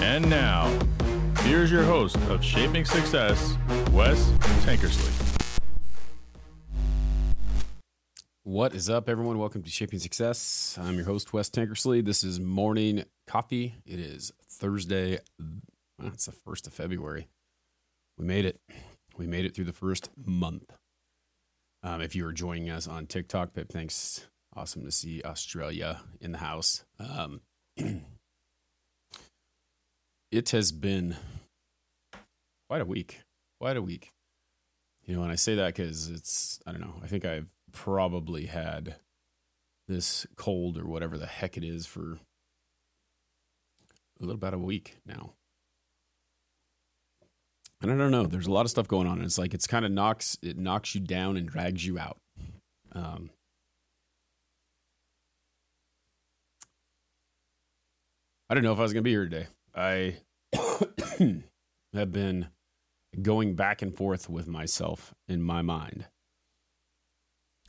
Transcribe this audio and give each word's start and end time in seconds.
And 0.00 0.28
now, 0.30 0.66
here's 1.40 1.70
your 1.70 1.82
host 1.82 2.16
of 2.30 2.42
Shaping 2.42 2.86
Success, 2.86 3.56
Wes 3.92 4.30
Tankersley. 4.64 5.12
What 8.42 8.74
is 8.74 8.88
up, 8.88 9.10
everyone? 9.10 9.38
Welcome 9.38 9.62
to 9.62 9.70
Shaping 9.70 9.98
Success. 9.98 10.78
I'm 10.80 10.96
your 10.96 11.04
host, 11.04 11.34
Wes 11.34 11.50
Tankersley. 11.50 12.02
This 12.02 12.24
is 12.24 12.40
morning 12.40 13.04
coffee. 13.26 13.76
It 13.84 14.00
is 14.00 14.32
Thursday. 14.50 15.18
Well, 15.38 16.08
it's 16.08 16.24
the 16.26 16.32
first 16.32 16.66
of 16.66 16.72
February. 16.72 17.28
We 18.16 18.24
made 18.24 18.46
it. 18.46 18.58
We 19.18 19.26
made 19.26 19.44
it 19.44 19.54
through 19.54 19.66
the 19.66 19.72
first 19.74 20.08
month. 20.16 20.72
Um, 21.82 22.00
if 22.00 22.16
you 22.16 22.26
are 22.26 22.32
joining 22.32 22.70
us 22.70 22.88
on 22.88 23.06
TikTok, 23.06 23.52
Pip, 23.52 23.70
thanks. 23.70 24.26
Awesome 24.56 24.82
to 24.84 24.90
see 24.90 25.22
Australia 25.22 26.00
in 26.22 26.32
the 26.32 26.38
house. 26.38 26.84
Um, 26.98 27.42
it 30.30 30.50
has 30.50 30.72
been 30.72 31.16
quite 32.68 32.80
a 32.80 32.86
week. 32.86 33.20
Quite 33.60 33.76
a 33.76 33.82
week. 33.82 34.10
You 35.04 35.16
know, 35.16 35.22
and 35.22 35.32
I 35.32 35.36
say 35.36 35.54
that 35.56 35.74
because 35.74 36.08
it's, 36.08 36.60
I 36.66 36.72
don't 36.72 36.80
know, 36.80 37.00
I 37.02 37.06
think 37.06 37.24
I've 37.24 37.48
probably 37.72 38.46
had 38.46 38.96
this 39.88 40.26
cold 40.36 40.78
or 40.78 40.86
whatever 40.86 41.18
the 41.18 41.26
heck 41.26 41.56
it 41.56 41.64
is 41.64 41.84
for 41.84 42.18
a 44.20 44.20
little 44.20 44.36
about 44.36 44.54
a 44.54 44.58
week 44.58 44.98
now. 45.04 45.32
And 47.82 47.90
I 47.90 47.96
don't 47.96 48.10
know. 48.10 48.26
There's 48.26 48.46
a 48.46 48.52
lot 48.52 48.66
of 48.66 48.70
stuff 48.70 48.86
going 48.86 49.06
on. 49.06 49.16
And 49.16 49.24
it's 49.24 49.38
like 49.38 49.54
it's 49.54 49.66
kind 49.66 49.84
of 49.84 49.90
knocks 49.90 50.36
it 50.42 50.58
knocks 50.58 50.94
you 50.94 51.00
down 51.00 51.36
and 51.36 51.48
drags 51.48 51.84
you 51.84 51.98
out. 51.98 52.18
Um, 52.92 53.30
I 58.48 58.54
don't 58.54 58.62
know 58.62 58.72
if 58.72 58.78
I 58.78 58.82
was 58.82 58.92
gonna 58.92 59.02
be 59.02 59.10
here 59.10 59.24
today. 59.24 59.46
I 59.74 60.18
have 61.92 62.12
been 62.12 62.48
going 63.20 63.54
back 63.54 63.82
and 63.82 63.94
forth 63.94 64.28
with 64.28 64.48
myself 64.48 65.14
in 65.28 65.42
my 65.42 65.62
mind. 65.62 66.06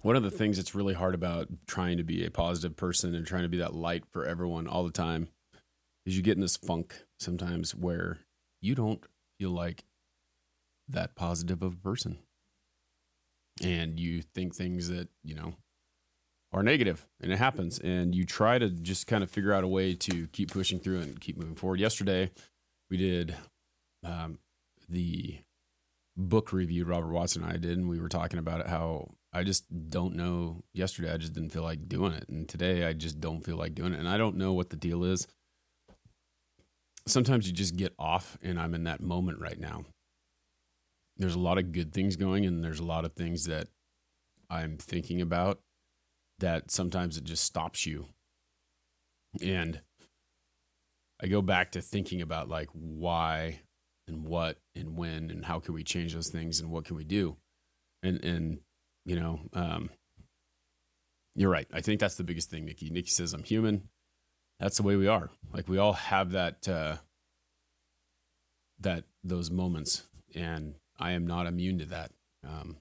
One 0.02 0.16
of 0.16 0.24
the 0.24 0.32
things 0.32 0.58
that's 0.58 0.74
really 0.74 0.96
hard 0.96 1.14
about 1.14 1.48
trying 1.68 1.98
to 1.98 2.04
be 2.04 2.26
a 2.26 2.32
positive 2.32 2.76
person 2.76 3.14
and 3.14 3.26
trying 3.26 3.44
to 3.44 3.50
be 3.50 3.58
that 3.58 3.76
light 3.76 4.04
for 4.12 4.26
everyone 4.26 4.68
all 4.68 4.84
the 4.84 4.92
time 4.92 5.28
is 6.06 6.18
you 6.18 6.24
get 6.24 6.36
in 6.36 6.42
this 6.42 6.58
funk 6.58 7.04
sometimes 7.20 7.76
where 7.76 8.20
you 8.62 8.74
don't 8.74 9.04
feel 9.40 9.52
like 9.52 9.84
that 10.90 11.16
positive 11.16 11.62
of 11.62 11.74
a 11.74 11.78
person. 11.78 12.18
And 13.64 14.00
you 14.00 14.24
think 14.24 14.56
things 14.56 14.90
that, 14.90 15.10
you 15.24 15.36
know, 15.36 15.54
are 16.54 16.64
negative 16.64 17.06
and 17.22 17.32
it 17.32 17.38
happens. 17.38 17.80
And 17.80 18.14
you 18.14 18.26
try 18.26 18.58
to 18.58 18.70
just 18.70 19.08
kind 19.08 19.24
of 19.24 19.32
figure 19.32 19.54
out 19.54 19.64
a 19.64 19.68
way 19.68 19.94
to 19.96 20.28
keep 20.28 20.52
pushing 20.52 20.80
through 20.80 21.00
and 21.02 21.20
keep 21.20 21.38
moving 21.38 21.56
forward. 21.56 21.80
Yesterday, 21.80 22.32
we 22.90 22.98
did 22.98 23.36
um, 24.04 24.40
the 24.90 25.40
book 26.18 26.52
review 26.52 26.86
Robert 26.86 27.12
Watson 27.12 27.44
and 27.44 27.52
I 27.52 27.58
did, 27.58 27.78
and 27.78 27.88
we 27.88 28.00
were 28.00 28.10
talking 28.10 28.40
about 28.40 28.62
it 28.62 28.68
how 28.68 29.12
I 29.34 29.44
just 29.44 29.66
don't 29.90 30.16
know. 30.16 30.64
Yesterday, 30.74 31.12
I 31.12 31.18
just 31.18 31.34
didn't 31.34 31.52
feel 31.52 31.64
like 31.64 31.88
doing 31.88 32.14
it. 32.14 32.28
And 32.28 32.48
today, 32.48 32.86
I 32.86 32.94
just 32.94 33.22
don't 33.22 33.46
feel 33.46 33.56
like 33.56 33.76
doing 33.76 33.94
it. 33.94 34.00
And 34.00 34.10
I 34.10 34.18
don't 34.18 34.36
know 34.36 34.54
what 34.54 34.70
the 34.70 34.76
deal 34.76 35.04
is. 35.04 35.28
Sometimes 37.08 37.48
you 37.48 37.54
just 37.54 37.78
get 37.78 37.94
off, 37.98 38.38
and 38.44 38.60
I'm 38.60 38.76
in 38.76 38.84
that 38.84 39.02
moment 39.02 39.40
right 39.40 39.60
now 39.60 39.86
there's 41.22 41.36
a 41.36 41.40
lot 41.40 41.58
of 41.58 41.72
good 41.72 41.94
things 41.94 42.16
going 42.16 42.46
and 42.46 42.64
there's 42.64 42.80
a 42.80 42.86
lot 42.86 43.06
of 43.06 43.14
things 43.14 43.46
that 43.46 43.68
I'm 44.50 44.78
thinking 44.78 45.22
about 45.22 45.60
that 46.42 46.70
sometimes 46.70 47.18
it 47.18 47.24
just 47.24 47.44
stops 47.44 47.86
you. 47.86 48.08
And 49.42 49.82
I 51.22 51.28
go 51.28 51.42
back 51.42 51.72
to 51.72 51.82
thinking 51.82 52.22
about 52.22 52.50
like 52.50 52.70
why 52.74 53.62
and 54.08 54.26
what 54.26 54.58
and 54.76 54.98
when 54.98 55.32
and 55.32 55.46
how 55.46 55.60
can 55.60 55.74
we 55.74 55.84
change 55.84 56.14
those 56.14 56.30
things 56.30 56.60
and 56.60 56.70
what 56.70 56.86
can 56.86 56.98
we 56.98 57.04
do? 57.04 57.38
And 58.04 58.24
and 58.24 58.60
you 59.06 59.16
know, 59.16 59.40
um, 59.54 59.90
you're 61.36 61.50
right. 61.50 61.68
I 61.74 61.82
think 61.82 62.00
that's 62.00 62.18
the 62.18 62.24
biggest 62.24 62.50
thing, 62.50 62.66
Nikki. 62.66 62.90
Nikki 62.90 63.10
says 63.10 63.34
I'm 63.34 63.44
human. 63.44 63.90
That's 64.60 64.78
the 64.78 64.84
way 64.84 64.96
we 64.96 65.08
are. 65.08 65.30
Like 65.54 65.68
we 65.68 65.78
all 65.78 65.94
have 65.94 66.32
that 66.32 66.68
uh 66.68 66.98
that 68.80 69.06
those 69.24 69.50
moments 69.52 70.04
and 70.36 70.76
I 71.00 71.12
am 71.12 71.26
not 71.26 71.48
immune 71.48 71.80
to 71.80 71.86
that. 71.86 72.12
Um, 72.44 72.78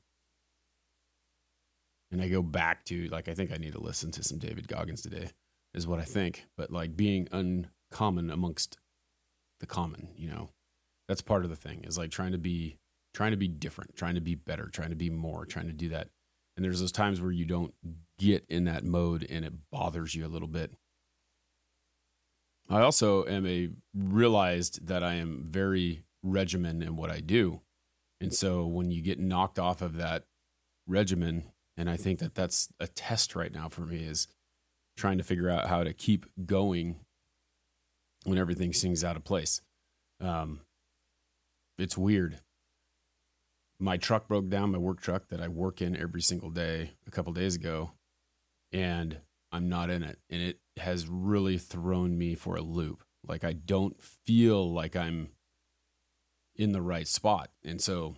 and 2.11 2.21
I 2.21 2.29
go 2.29 2.43
back 2.43 2.85
to 2.87 3.09
like 3.09 3.29
I 3.29 3.35
think 3.35 3.53
I 3.53 3.57
need 3.57 3.73
to 3.73 3.81
listen 3.81 4.11
to 4.13 4.25
some 4.25 4.39
David 4.39 4.69
Goggins 4.69 5.03
today, 5.03 5.31
is 5.75 5.87
what 5.87 6.01
I 6.01 6.05
think. 6.05 6.47
But 6.57 6.71
like 6.71 6.97
being 6.97 7.29
uncommon 7.33 8.31
amongst 8.31 8.79
the 9.61 9.67
common, 9.67 10.09
you 10.17 10.29
know, 10.29 10.49
that's 11.09 11.23
part 11.23 11.45
of 11.45 11.51
the 11.51 11.57
thing. 11.57 11.85
Is 11.85 11.99
like 11.99 12.11
trying 12.11 12.33
to 12.33 12.39
be 12.39 12.79
trying 13.15 13.33
to 13.33 13.37
be 13.37 13.49
different, 13.49 13.97
trying 13.97 14.15
to 14.15 14.21
be 14.21 14.35
better, 14.35 14.69
trying 14.69 14.91
to 14.91 14.97
be 14.97 15.11
more, 15.11 15.45
trying 15.45 15.67
to 15.67 15.73
do 15.73 15.89
that. 15.91 16.09
And 16.57 16.65
there's 16.65 16.81
those 16.81 16.93
times 16.93 17.21
where 17.21 17.31
you 17.31 17.45
don't 17.45 17.75
get 18.19 18.45
in 18.49 18.65
that 18.65 18.85
mode 18.85 19.27
and 19.29 19.45
it 19.45 19.53
bothers 19.71 20.15
you 20.15 20.27
a 20.27 20.29
little 20.29 20.49
bit. 20.49 20.73
I 22.69 22.83
also 22.83 23.25
am 23.27 23.47
a 23.47 23.71
realized 23.95 24.87
that 24.87 25.03
I 25.03 25.15
am 25.15 25.47
very 25.49 26.05
regimen 26.23 26.83
in 26.83 26.97
what 26.97 27.11
I 27.11 27.21
do. 27.21 27.63
And 28.21 28.33
so 28.33 28.67
when 28.67 28.91
you 28.91 29.03
get 29.03 29.19
knocked 29.19 29.59
off 29.59 29.83
of 29.83 29.97
that 29.97 30.25
regimen, 30.87 31.45
and 31.81 31.89
I 31.89 31.97
think 31.97 32.19
that 32.19 32.35
that's 32.35 32.69
a 32.79 32.87
test 32.87 33.35
right 33.35 33.51
now 33.51 33.71
for 33.71 33.81
me 33.81 34.05
is 34.05 34.29
trying 34.99 35.17
to 35.17 35.25
figure 35.25 35.49
out 35.49 35.67
how 35.67 35.83
to 35.83 35.95
keep 35.95 36.27
going 36.45 36.97
when 38.25 38.37
everything 38.37 38.75
seems 38.75 39.03
out 39.03 39.17
of 39.17 39.25
place. 39.25 39.63
Um, 40.21 40.61
it's 41.79 41.97
weird. 41.97 42.41
My 43.79 43.97
truck 43.97 44.29
broke 44.29 44.51
down, 44.51 44.73
my 44.73 44.79
work 44.79 45.01
truck 45.01 45.29
that 45.29 45.41
I 45.41 45.49
work 45.49 45.81
in 45.81 45.97
every 45.97 46.21
single 46.21 46.51
day 46.51 46.91
a 47.07 47.11
couple 47.11 47.33
days 47.33 47.55
ago, 47.55 47.93
and 48.73 49.21
I'm 49.51 49.71
not 49.71 49.89
in 49.89 50.03
it. 50.03 50.19
And 50.29 50.43
it 50.43 50.59
has 50.77 51.09
really 51.09 51.57
thrown 51.57 52.19
me 52.19 52.35
for 52.35 52.57
a 52.57 52.63
loop. 52.63 53.05
Like 53.27 53.43
I 53.43 53.55
don't 53.55 53.99
feel 54.03 54.71
like 54.71 54.97
I'm 54.97 55.31
in 56.55 56.73
the 56.73 56.83
right 56.83 57.09
spot. 57.09 57.49
And 57.65 57.81
so 57.81 58.17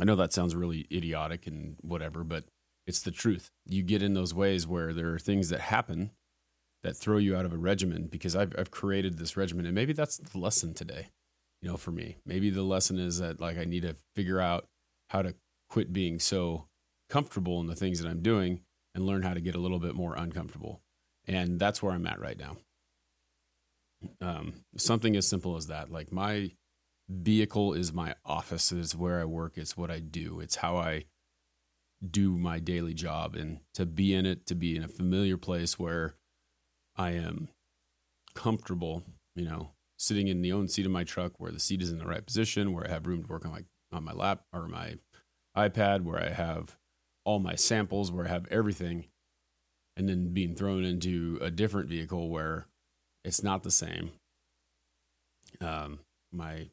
I 0.00 0.04
know 0.04 0.16
that 0.16 0.32
sounds 0.32 0.56
really 0.56 0.86
idiotic 0.90 1.46
and 1.46 1.76
whatever, 1.82 2.24
but 2.24 2.44
it's 2.86 3.00
the 3.00 3.10
truth. 3.10 3.50
You 3.66 3.82
get 3.82 4.02
in 4.02 4.14
those 4.14 4.34
ways 4.34 4.66
where 4.66 4.92
there 4.92 5.12
are 5.14 5.18
things 5.18 5.48
that 5.50 5.60
happen 5.60 6.10
that 6.82 6.96
throw 6.96 7.16
you 7.16 7.36
out 7.36 7.46
of 7.46 7.52
a 7.52 7.56
regimen 7.56 8.08
because 8.10 8.36
I've, 8.36 8.54
I've 8.58 8.70
created 8.70 9.18
this 9.18 9.36
regimen. 9.36 9.66
And 9.66 9.74
maybe 9.74 9.92
that's 9.92 10.18
the 10.18 10.38
lesson 10.38 10.74
today, 10.74 11.08
you 11.62 11.68
know, 11.68 11.76
for 11.76 11.90
me. 11.92 12.18
Maybe 12.26 12.50
the 12.50 12.62
lesson 12.62 12.98
is 12.98 13.18
that 13.18 13.40
like 13.40 13.56
I 13.56 13.64
need 13.64 13.82
to 13.82 13.96
figure 14.14 14.40
out 14.40 14.66
how 15.10 15.22
to 15.22 15.34
quit 15.70 15.92
being 15.92 16.18
so 16.18 16.66
comfortable 17.08 17.60
in 17.60 17.66
the 17.66 17.74
things 17.74 18.00
that 18.00 18.08
I'm 18.08 18.20
doing 18.20 18.60
and 18.94 19.06
learn 19.06 19.22
how 19.22 19.34
to 19.34 19.40
get 19.40 19.54
a 19.54 19.60
little 19.60 19.78
bit 19.78 19.94
more 19.94 20.14
uncomfortable. 20.14 20.82
And 21.26 21.58
that's 21.58 21.82
where 21.82 21.92
I'm 21.92 22.06
at 22.06 22.20
right 22.20 22.38
now. 22.38 22.56
Um, 24.20 24.64
something 24.76 25.16
as 25.16 25.26
simple 25.26 25.56
as 25.56 25.68
that. 25.68 25.90
Like 25.90 26.12
my 26.12 26.50
vehicle 27.08 27.74
is 27.74 27.92
my 27.92 28.14
office 28.24 28.72
it's 28.72 28.94
where 28.94 29.20
i 29.20 29.24
work 29.24 29.52
it's 29.56 29.76
what 29.76 29.90
i 29.90 29.98
do 29.98 30.40
it's 30.40 30.56
how 30.56 30.76
i 30.76 31.04
do 32.10 32.36
my 32.36 32.58
daily 32.58 32.92
job. 32.92 33.34
And 33.34 33.60
to 33.72 33.86
be 33.86 34.14
in 34.14 34.26
it 34.26 34.44
to 34.46 34.54
be 34.54 34.76
in 34.76 34.84
a 34.84 34.88
familiar 34.88 35.36
place 35.36 35.78
where 35.78 36.16
i 36.96 37.10
am 37.10 37.48
comfortable 38.34 39.04
you 39.36 39.44
know 39.44 39.70
sitting 39.96 40.28
in 40.28 40.42
the 40.42 40.52
own 40.52 40.68
seat 40.68 40.86
of 40.86 40.92
my 40.92 41.04
truck 41.04 41.38
where 41.38 41.52
the 41.52 41.60
seat 41.60 41.82
is 41.82 41.90
in 41.90 41.98
the 41.98 42.06
right 42.06 42.26
position 42.26 42.72
where 42.72 42.86
i 42.86 42.90
have 42.90 43.06
room 43.06 43.22
to 43.22 43.28
work 43.28 43.44
on 43.44 43.52
my 43.52 43.64
on 43.92 44.04
my 44.04 44.12
lap 44.12 44.42
or 44.52 44.66
my 44.66 44.94
ipad 45.56 46.02
where 46.02 46.20
i 46.20 46.30
have 46.30 46.76
all 47.24 47.38
my 47.38 47.54
samples 47.54 48.10
where 48.10 48.26
i 48.26 48.28
have 48.28 48.46
everything 48.50 49.04
and 49.96 50.08
then 50.08 50.32
being 50.32 50.54
thrown 50.54 50.84
into 50.84 51.38
a 51.40 51.50
different 51.50 51.88
vehicle 51.88 52.28
where 52.28 52.66
it's 53.24 53.42
not 53.42 53.62
the 53.62 53.70
same. 53.70 54.10
Um 55.60 56.00
my 56.32 56.68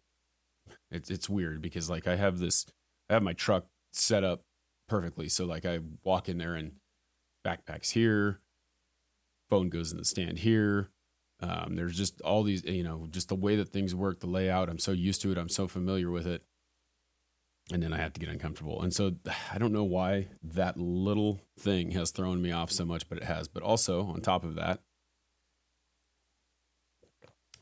it's 0.91 1.09
it's 1.09 1.29
weird 1.29 1.61
because 1.61 1.89
like 1.89 2.07
I 2.07 2.15
have 2.15 2.39
this, 2.39 2.65
I 3.09 3.13
have 3.13 3.23
my 3.23 3.33
truck 3.33 3.65
set 3.93 4.23
up 4.23 4.43
perfectly. 4.87 5.29
So 5.29 5.45
like 5.45 5.65
I 5.65 5.79
walk 6.03 6.29
in 6.29 6.37
there 6.37 6.55
and 6.55 6.73
backpacks 7.45 7.91
here, 7.91 8.41
phone 9.49 9.69
goes 9.69 9.91
in 9.91 9.97
the 9.97 10.05
stand 10.05 10.39
here. 10.39 10.89
Um, 11.41 11.75
there's 11.75 11.97
just 11.97 12.21
all 12.21 12.43
these, 12.43 12.63
you 12.65 12.83
know, 12.83 13.07
just 13.09 13.29
the 13.29 13.35
way 13.35 13.55
that 13.55 13.69
things 13.69 13.95
work, 13.95 14.19
the 14.19 14.27
layout. 14.27 14.69
I'm 14.69 14.79
so 14.79 14.91
used 14.91 15.21
to 15.21 15.31
it. 15.31 15.37
I'm 15.37 15.49
so 15.49 15.67
familiar 15.67 16.11
with 16.11 16.27
it. 16.27 16.43
And 17.71 17.81
then 17.81 17.93
I 17.93 17.97
have 17.97 18.13
to 18.13 18.19
get 18.19 18.29
uncomfortable. 18.29 18.81
And 18.81 18.93
so 18.93 19.13
I 19.53 19.57
don't 19.57 19.73
know 19.73 19.83
why 19.83 20.27
that 20.43 20.77
little 20.77 21.41
thing 21.57 21.91
has 21.91 22.11
thrown 22.11 22.41
me 22.41 22.51
off 22.51 22.71
so 22.71 22.85
much, 22.85 23.09
but 23.09 23.17
it 23.17 23.23
has. 23.23 23.47
But 23.47 23.63
also 23.63 24.05
on 24.05 24.21
top 24.21 24.43
of 24.43 24.55
that, 24.55 24.81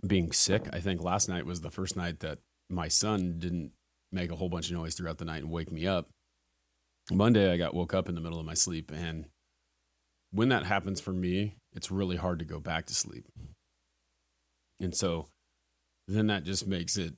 being 0.06 0.32
sick, 0.32 0.68
I 0.72 0.80
think 0.80 1.02
last 1.02 1.30
night 1.30 1.46
was 1.46 1.62
the 1.62 1.72
first 1.72 1.96
night 1.96 2.20
that 2.20 2.40
my 2.70 2.88
son 2.88 3.40
didn't 3.40 3.72
make 4.12 4.32
a 4.32 4.36
whole 4.36 4.50
bunch 4.50 4.70
of 4.70 4.78
noise 4.78 4.96
throughout 4.96 5.18
the 5.18 5.26
night 5.26 5.44
and 5.44 5.52
wake 5.52 5.72
me 5.72 5.88
up. 5.88 6.10
Monday, 7.12 7.52
I 7.52 7.58
got 7.58 7.74
woke 7.74 7.94
up 7.94 8.08
in 8.08 8.16
the 8.16 8.22
middle 8.22 8.40
of 8.40 8.46
my 8.46 8.54
sleep. 8.54 8.92
And 8.94 9.26
when 10.32 10.50
that 10.50 10.66
happens 10.66 11.02
for 11.02 11.12
me, 11.12 11.56
it's 11.74 11.92
really 11.92 12.18
hard 12.18 12.40
to 12.40 12.46
go 12.46 12.60
back 12.60 12.86
to 12.88 12.94
sleep. 12.94 13.26
And 14.80 14.96
so 14.96 15.28
then 16.08 16.28
that 16.28 16.44
just 16.44 16.68
makes 16.68 16.98
it 16.98 17.16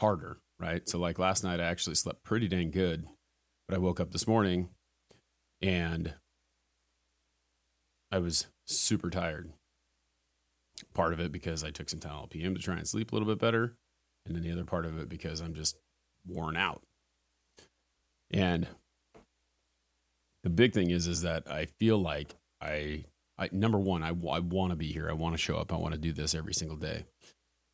harder, 0.00 0.38
right? 0.58 0.88
So 0.88 0.98
like 0.98 1.18
last 1.18 1.44
night 1.44 1.60
I 1.60 1.64
actually 1.64 1.96
slept 1.96 2.24
pretty 2.24 2.48
dang 2.48 2.70
good, 2.70 3.06
but 3.68 3.74
I 3.74 3.78
woke 3.78 4.00
up 4.00 4.12
this 4.12 4.26
morning 4.26 4.68
and 5.60 6.14
I 8.10 8.18
was 8.18 8.46
super 8.66 9.10
tired. 9.10 9.52
Part 10.94 11.12
of 11.12 11.20
it 11.20 11.32
because 11.32 11.64
I 11.64 11.70
took 11.70 11.88
some 11.88 12.00
Tylenol 12.00 12.30
PM 12.30 12.54
to 12.54 12.60
try 12.60 12.76
and 12.76 12.86
sleep 12.86 13.10
a 13.10 13.14
little 13.14 13.28
bit 13.28 13.38
better, 13.38 13.76
and 14.26 14.34
then 14.34 14.42
the 14.42 14.52
other 14.52 14.64
part 14.64 14.84
of 14.84 14.98
it 14.98 15.08
because 15.08 15.40
I'm 15.40 15.54
just 15.54 15.76
worn 16.26 16.56
out. 16.56 16.82
And 18.30 18.66
the 20.42 20.50
big 20.50 20.72
thing 20.72 20.90
is 20.90 21.06
is 21.06 21.22
that 21.22 21.50
I 21.50 21.66
feel 21.66 21.98
like 21.98 22.34
I 22.60 23.04
I 23.38 23.48
number 23.52 23.78
one 23.78 24.02
I, 24.02 24.08
I 24.08 24.40
want 24.40 24.70
to 24.70 24.76
be 24.76 24.92
here. 24.92 25.08
I 25.08 25.14
want 25.14 25.34
to 25.34 25.42
show 25.42 25.56
up. 25.56 25.72
I 25.72 25.76
want 25.76 25.94
to 25.94 26.00
do 26.00 26.12
this 26.12 26.34
every 26.34 26.54
single 26.54 26.76
day. 26.76 27.04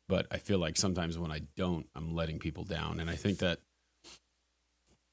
But 0.09 0.27
I 0.31 0.37
feel 0.37 0.59
like 0.59 0.77
sometimes 0.77 1.17
when 1.17 1.31
I 1.31 1.41
don't, 1.55 1.87
I'm 1.95 2.13
letting 2.13 2.37
people 2.37 2.65
down, 2.65 2.99
and 2.99 3.09
I 3.09 3.15
think 3.15 3.39
that 3.39 3.59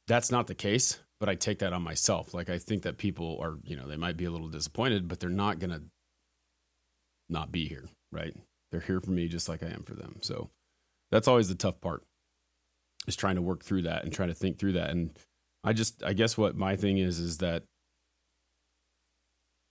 that's 0.08 0.32
not 0.32 0.46
the 0.46 0.54
case. 0.54 0.98
But 1.20 1.28
I 1.28 1.34
take 1.34 1.58
that 1.58 1.74
on 1.74 1.82
myself. 1.82 2.32
Like 2.32 2.48
I 2.48 2.58
think 2.58 2.82
that 2.82 2.96
people 2.96 3.38
are, 3.42 3.58
you 3.62 3.76
know, 3.76 3.86
they 3.86 3.96
might 3.96 4.16
be 4.16 4.24
a 4.24 4.30
little 4.30 4.48
disappointed, 4.48 5.06
but 5.06 5.20
they're 5.20 5.28
not 5.28 5.58
gonna 5.58 5.82
not 7.28 7.52
be 7.52 7.68
here, 7.68 7.84
right? 8.10 8.34
They're 8.70 8.80
here 8.80 9.00
for 9.00 9.10
me 9.10 9.28
just 9.28 9.48
like 9.48 9.62
I 9.62 9.66
am 9.68 9.82
for 9.82 9.94
them. 9.94 10.16
So 10.22 10.48
that's 11.10 11.28
always 11.28 11.48
the 11.48 11.54
tough 11.54 11.80
part 11.80 12.04
is 13.06 13.16
trying 13.16 13.36
to 13.36 13.42
work 13.42 13.64
through 13.64 13.82
that 13.82 14.04
and 14.04 14.12
trying 14.12 14.28
to 14.28 14.34
think 14.34 14.58
through 14.58 14.72
that. 14.72 14.90
And 14.90 15.10
I 15.64 15.72
just, 15.72 16.02
I 16.02 16.12
guess 16.12 16.38
what 16.38 16.56
my 16.56 16.76
thing 16.76 16.98
is, 16.98 17.18
is 17.18 17.38
that 17.38 17.64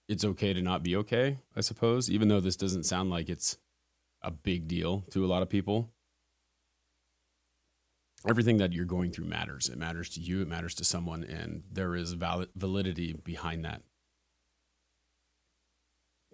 it's 0.07 0.25
okay 0.25 0.53
to 0.53 0.61
not 0.61 0.83
be 0.83 0.95
okay, 0.95 1.39
I 1.55 1.61
suppose, 1.61 2.09
even 2.09 2.27
though 2.27 2.39
this 2.39 2.55
doesn't 2.55 2.85
sound 2.85 3.09
like 3.09 3.29
it's 3.29 3.57
a 4.21 4.31
big 4.31 4.67
deal 4.67 5.05
to 5.11 5.23
a 5.23 5.27
lot 5.27 5.41
of 5.41 5.49
people. 5.49 5.89
Everything 8.27 8.57
that 8.57 8.73
you're 8.73 8.85
going 8.85 9.11
through 9.11 9.25
matters. 9.25 9.69
It 9.69 9.77
matters 9.77 10.09
to 10.09 10.19
you, 10.19 10.41
it 10.41 10.47
matters 10.47 10.75
to 10.75 10.83
someone, 10.83 11.23
and 11.23 11.63
there 11.71 11.95
is 11.95 12.13
valid, 12.13 12.49
validity 12.55 13.13
behind 13.13 13.63
that. 13.63 13.81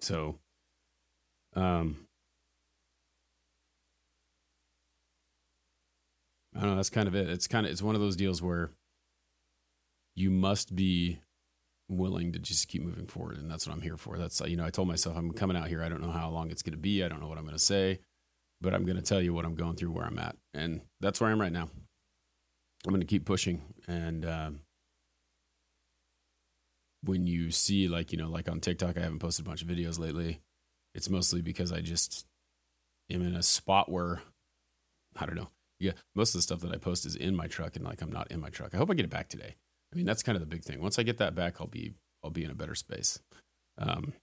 So, 0.01 0.39
um, 1.53 2.07
I 6.55 6.61
don't 6.61 6.69
know. 6.71 6.75
That's 6.77 6.89
kind 6.89 7.07
of 7.07 7.15
it. 7.15 7.29
It's 7.29 7.47
kind 7.47 7.65
of 7.65 7.71
it's 7.71 7.81
one 7.81 7.95
of 7.95 8.01
those 8.01 8.15
deals 8.15 8.41
where 8.41 8.71
you 10.15 10.31
must 10.31 10.75
be 10.75 11.19
willing 11.89 12.31
to 12.31 12.39
just 12.39 12.67
keep 12.67 12.81
moving 12.81 13.07
forward, 13.07 13.37
and 13.37 13.51
that's 13.51 13.67
what 13.67 13.73
I'm 13.73 13.81
here 13.81 13.97
for. 13.97 14.17
That's 14.17 14.39
you 14.41 14.55
know 14.55 14.65
I 14.65 14.69
told 14.69 14.87
myself 14.87 15.17
I'm 15.17 15.31
coming 15.31 15.57
out 15.57 15.67
here. 15.67 15.83
I 15.83 15.89
don't 15.89 16.01
know 16.01 16.11
how 16.11 16.29
long 16.29 16.51
it's 16.51 16.61
going 16.61 16.73
to 16.73 16.77
be. 16.77 17.03
I 17.03 17.09
don't 17.09 17.19
know 17.19 17.27
what 17.27 17.37
I'm 17.37 17.43
going 17.43 17.57
to 17.57 17.63
say, 17.63 17.99
but 18.61 18.73
I'm 18.73 18.85
going 18.85 18.95
to 18.95 19.03
tell 19.03 19.21
you 19.21 19.33
what 19.33 19.45
I'm 19.45 19.55
going 19.55 19.75
through, 19.75 19.91
where 19.91 20.05
I'm 20.05 20.19
at, 20.19 20.37
and 20.53 20.81
that's 21.01 21.19
where 21.19 21.29
I 21.29 21.33
am 21.33 21.41
right 21.41 21.51
now. 21.51 21.69
I'm 22.85 22.91
going 22.91 23.01
to 23.01 23.07
keep 23.07 23.25
pushing, 23.25 23.61
and 23.87 24.25
um, 24.25 24.59
when 27.03 27.27
you 27.27 27.51
see 27.51 27.89
like 27.89 28.13
you 28.13 28.17
know 28.17 28.29
like 28.29 28.49
on 28.49 28.61
TikTok, 28.61 28.97
I 28.97 29.01
haven't 29.01 29.19
posted 29.19 29.45
a 29.45 29.49
bunch 29.49 29.61
of 29.61 29.67
videos 29.67 29.99
lately. 29.99 30.39
It's 30.93 31.09
mostly 31.09 31.41
because 31.41 31.73
I 31.73 31.81
just 31.81 32.25
am 33.11 33.21
in 33.21 33.35
a 33.35 33.43
spot 33.43 33.91
where 33.91 34.21
I 35.17 35.25
don't 35.25 35.35
know 35.35 35.49
yeah, 35.79 35.91
most 36.15 36.33
of 36.33 36.39
the 36.39 36.43
stuff 36.43 36.61
that 36.61 36.71
I 36.71 36.77
post 36.77 37.05
is 37.05 37.15
in 37.15 37.35
my 37.35 37.47
truck, 37.47 37.75
and 37.75 37.85
like 37.85 38.01
I'm 38.01 38.11
not 38.11 38.31
in 38.31 38.39
my 38.39 38.49
truck. 38.49 38.73
I 38.73 38.77
hope 38.77 38.89
I 38.89 38.93
get 38.93 39.05
it 39.05 39.11
back 39.11 39.29
today. 39.29 39.55
I 39.91 39.95
mean, 39.95 40.05
that's 40.05 40.23
kind 40.23 40.35
of 40.35 40.41
the 40.41 40.47
big 40.47 40.63
thing. 40.63 40.81
Once 40.81 40.97
I 40.99 41.03
get 41.03 41.17
that 41.17 41.35
back, 41.35 41.55
I'll 41.59 41.67
be 41.67 41.93
I'll 42.23 42.31
be 42.31 42.43
in 42.43 42.51
a 42.51 42.55
better 42.55 42.75
space. 42.75 43.19
Um, 43.77 44.13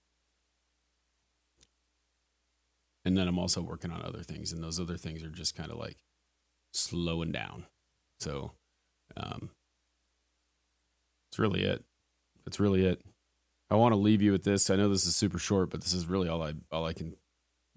and 3.05 3.17
then 3.17 3.27
I'm 3.27 3.39
also 3.39 3.61
working 3.61 3.91
on 3.91 4.01
other 4.01 4.23
things, 4.23 4.51
and 4.51 4.63
those 4.63 4.79
other 4.79 4.97
things 4.97 5.23
are 5.23 5.29
just 5.29 5.55
kind 5.55 5.71
of 5.71 5.77
like 5.77 5.97
slowing 6.73 7.31
down. 7.31 7.65
So, 8.19 8.51
um, 9.17 9.49
it's 11.31 11.39
really 11.39 11.63
it. 11.63 11.83
That's 12.45 12.59
really 12.59 12.85
it. 12.85 13.01
I 13.69 13.75
want 13.75 13.93
to 13.93 13.97
leave 13.97 14.21
you 14.21 14.31
with 14.31 14.43
this. 14.43 14.69
I 14.69 14.75
know 14.75 14.89
this 14.89 15.05
is 15.05 15.15
super 15.15 15.39
short, 15.39 15.69
but 15.69 15.81
this 15.81 15.93
is 15.93 16.07
really 16.07 16.29
all 16.29 16.41
I 16.43 16.53
all 16.71 16.85
I 16.85 16.93
can 16.93 17.15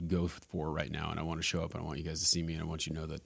go 0.06 0.28
for 0.28 0.70
right 0.70 0.90
now. 0.90 1.11
And 1.11 1.19
I 1.19 1.23
want 1.23 1.40
to 1.40 1.46
show 1.46 1.62
up, 1.62 1.75
and 1.75 1.82
I 1.82 1.87
want 1.87 1.99
you 1.99 2.05
guys 2.05 2.20
to 2.20 2.26
see 2.26 2.43
me, 2.43 2.55
and 2.55 2.62
I 2.62 2.67
want 2.67 2.87
you 2.87 2.94
to 2.94 3.00
know 3.00 3.06
that 3.06 3.23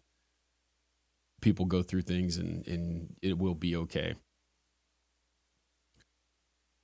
people 1.40 1.64
go 1.66 1.82
through 1.82 2.02
things 2.02 2.36
and, 2.36 2.66
and 2.66 3.16
it 3.22 3.38
will 3.38 3.54
be 3.54 3.74
okay. 3.76 4.14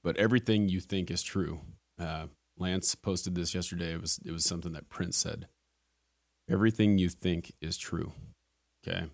But 0.03 0.17
everything 0.17 0.69
you 0.69 0.81
think 0.81 1.11
is 1.11 1.23
true. 1.23 1.62
Uh, 1.99 2.26
Lance 2.58 2.94
posted 2.94 3.35
this 3.35 3.55
yesterday. 3.55 3.93
It 3.93 4.00
was 4.00 4.20
it 4.25 4.31
was 4.31 4.44
something 4.44 4.73
that 4.73 4.88
Prince 4.88 5.17
said. 5.17 5.47
Everything 6.49 6.99
you 6.99 7.08
think 7.08 7.53
is 7.61 7.76
true. 7.76 8.12
Okay. 8.87 9.06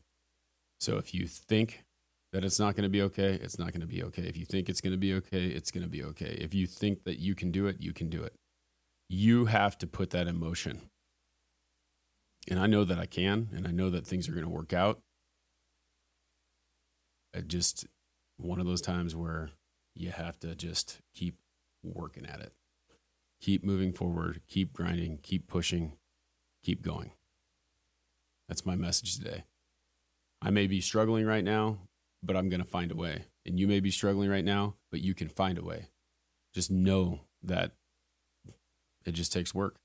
So 0.80 0.98
if 0.98 1.14
you 1.14 1.26
think 1.26 1.84
that 2.32 2.44
it's 2.44 2.58
not 2.58 2.74
going 2.74 2.84
to 2.84 2.90
be 2.90 3.02
okay, 3.02 3.38
it's 3.42 3.58
not 3.58 3.72
going 3.72 3.80
to 3.80 3.86
be 3.86 4.02
okay. 4.02 4.22
If 4.22 4.36
you 4.36 4.44
think 4.44 4.68
it's 4.68 4.80
going 4.80 4.92
to 4.92 4.98
be 4.98 5.14
okay, 5.14 5.46
it's 5.46 5.70
going 5.70 5.84
to 5.84 5.88
be 5.88 6.02
okay. 6.04 6.36
If 6.40 6.54
you 6.54 6.66
think 6.66 7.04
that 7.04 7.18
you 7.18 7.34
can 7.34 7.50
do 7.50 7.66
it, 7.66 7.76
you 7.80 7.92
can 7.92 8.08
do 8.08 8.22
it. 8.22 8.34
You 9.08 9.46
have 9.46 9.78
to 9.78 9.86
put 9.86 10.10
that 10.10 10.26
in 10.26 10.38
motion. 10.38 10.82
And 12.48 12.58
I 12.58 12.66
know 12.66 12.84
that 12.84 12.98
I 12.98 13.06
can, 13.06 13.48
and 13.54 13.66
I 13.66 13.70
know 13.70 13.90
that 13.90 14.06
things 14.06 14.28
are 14.28 14.32
going 14.32 14.44
to 14.44 14.50
work 14.50 14.72
out 14.72 15.00
just 17.40 17.86
one 18.36 18.60
of 18.60 18.66
those 18.66 18.82
times 18.82 19.16
where 19.16 19.50
you 19.94 20.10
have 20.10 20.38
to 20.40 20.54
just 20.54 21.00
keep 21.14 21.36
working 21.82 22.26
at 22.26 22.40
it. 22.40 22.52
Keep 23.40 23.64
moving 23.64 23.92
forward, 23.92 24.40
keep 24.46 24.72
grinding, 24.72 25.18
keep 25.22 25.48
pushing, 25.48 25.94
keep 26.62 26.82
going. 26.82 27.10
That's 28.48 28.64
my 28.64 28.76
message 28.76 29.16
today. 29.16 29.44
I 30.40 30.50
may 30.50 30.66
be 30.66 30.80
struggling 30.80 31.26
right 31.26 31.44
now, 31.44 31.78
but 32.22 32.36
I'm 32.36 32.48
going 32.48 32.60
to 32.62 32.68
find 32.68 32.92
a 32.92 32.96
way. 32.96 33.24
And 33.44 33.58
you 33.58 33.66
may 33.66 33.80
be 33.80 33.90
struggling 33.90 34.30
right 34.30 34.44
now, 34.44 34.76
but 34.90 35.00
you 35.00 35.14
can 35.14 35.28
find 35.28 35.58
a 35.58 35.64
way. 35.64 35.88
Just 36.54 36.70
know 36.70 37.20
that 37.42 37.72
it 39.04 39.12
just 39.12 39.32
takes 39.32 39.54
work. 39.54 39.76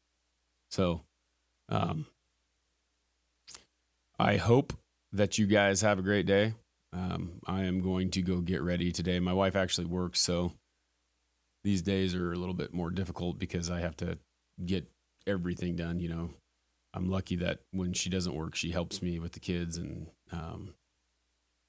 So, 0.70 1.02
um, 1.70 2.06
I 4.20 4.38
hope 4.38 4.74
that 5.12 5.38
you 5.38 5.48
guys 5.48 5.82
have 5.82 6.00
a 6.00 6.04
great 6.04 6.26
day. 6.26 6.54
Um, 6.98 7.34
I 7.46 7.66
am 7.66 7.82
going 7.82 8.10
to 8.12 8.22
go 8.24 8.42
get 8.42 8.64
ready 8.64 8.92
today. 8.92 9.20
My 9.20 9.34
wife 9.34 9.56
actually 9.56 9.86
works, 9.86 10.20
so 10.20 10.54
these 11.64 11.84
days 11.84 12.16
are 12.16 12.34
a 12.34 12.38
little 12.38 12.56
bit 12.56 12.74
more 12.74 12.90
difficult 12.90 13.38
because 13.38 13.70
I 13.70 13.82
have 13.82 13.96
to 13.98 14.18
get 14.66 14.90
everything 15.28 15.76
done. 15.76 16.00
You 16.00 16.10
know, 16.10 16.30
I'm 16.96 17.10
lucky 17.10 17.36
that 17.38 17.60
when 17.72 17.94
she 17.94 18.10
doesn't 18.10 18.34
work, 18.34 18.56
she 18.56 18.72
helps 18.72 19.02
me 19.02 19.20
with 19.20 19.34
the 19.34 19.40
kids, 19.40 19.78
and 19.78 20.08
um, 20.32 20.74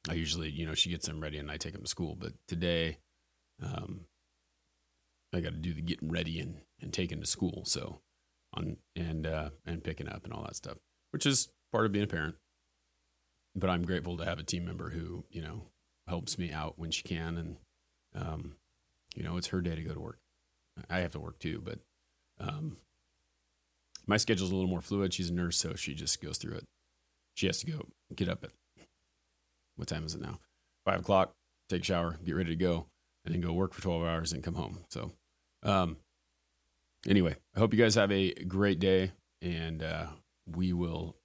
I 0.09 0.15
usually, 0.15 0.49
you 0.49 0.65
know, 0.65 0.75
she 0.75 0.89
gets 0.89 1.07
them 1.07 1.21
ready 1.21 1.37
and 1.37 1.51
I 1.51 1.59
take 1.59 1.75
them 1.75 1.83
to 1.83 1.89
school. 1.89 2.17
But 2.19 2.33
today, 2.47 2.97
um, 3.63 4.07
I 5.35 5.41
got 5.41 5.53
to 5.53 5.59
do 5.59 5.75
the 5.75 5.83
getting 5.83 6.11
ready 6.11 6.41
and 6.41 6.63
and 6.81 6.91
taking 6.91 7.21
to 7.21 7.27
school. 7.27 7.65
So 7.67 8.01
on 8.55 8.79
and 8.97 9.27
uh, 9.27 9.51
and 9.67 9.85
picking 9.85 10.09
up 10.09 10.25
and 10.25 10.33
all 10.33 10.45
that 10.45 10.57
stuff, 10.57 10.79
which 11.11 11.27
is 11.27 11.51
part 11.71 11.85
of 11.85 11.93
being 11.93 12.05
a 12.05 12.09
parent 12.09 12.37
but 13.55 13.71
I'm 13.71 13.85
grateful 13.85 14.17
to 14.17 14.25
have 14.25 14.39
a 14.39 14.45
team 14.45 14.65
member 14.65 14.91
who 14.91 15.25
you 15.31 15.43
know 15.43 15.63
helps 16.07 16.39
me 16.39 16.53
out 16.53 16.79
when 16.79 16.91
she 16.91 17.03
can, 17.03 17.37
and 17.37 17.57
um, 18.15 18.57
you 19.15 19.23
know 19.23 19.37
it's 19.37 19.49
her 19.49 19.61
day 19.61 19.75
to 19.75 19.83
go 19.83 19.95
to 19.95 20.01
work. 20.01 20.19
I 20.89 21.01
have 21.01 21.13
to 21.13 21.21
work 21.21 21.39
too, 21.39 21.61
but 21.65 21.79
um, 22.41 22.77
my 24.07 24.17
schedule's 24.17 24.51
a 24.51 24.55
little 24.55 24.71
more 24.71 24.81
fluid. 24.81 25.13
She's 25.13 25.31
a 25.31 25.35
nurse, 25.35 25.59
so 25.59 25.75
she 25.75 25.95
just 25.95 26.23
goes 26.23 26.39
through 26.39 26.57
it. 26.57 26.65
She 27.35 27.47
has 27.47 27.59
to 27.61 27.67
go 27.67 27.87
get 28.15 28.29
up 28.29 28.45
at 28.45 28.51
what 29.77 29.89
time 29.89 30.05
is 30.05 30.15
it 30.15 30.21
now? 30.21 30.41
Five 30.85 31.01
o'clock. 31.01 31.33
Take 31.69 31.83
a 31.83 31.85
shower, 31.85 32.17
get 32.25 32.35
ready 32.35 32.51
to 32.51 32.57
go, 32.57 32.87
and 33.25 33.35
then 33.35 33.43
go 33.43 33.53
work 33.53 33.75
for 33.75 33.83
twelve 33.83 34.03
hours 34.03 34.33
and 34.33 34.43
come 34.43 34.55
home. 34.55 34.81
So, 34.89 35.13
um, 35.63 35.99
anyway, 37.07 37.37
I 37.55 37.59
hope 37.59 37.75
you 37.75 37.79
guys 37.79 37.95
have 37.95 38.11
a 38.11 38.33
great 38.33 38.79
day, 38.79 39.13
and 39.43 39.83
uh, 39.83 40.07
we 40.47 40.73
will 40.73 41.17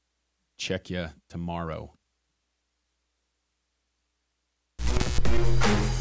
check 0.58 0.90
you 0.90 1.10
tomorrow. 1.30 1.94
Bye. 5.34 5.93